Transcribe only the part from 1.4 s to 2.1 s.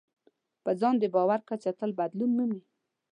کچه تل